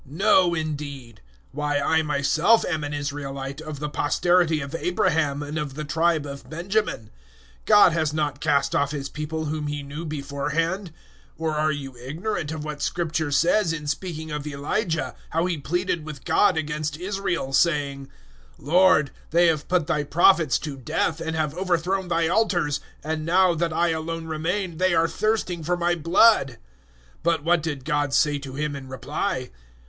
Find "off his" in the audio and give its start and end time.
8.75-9.09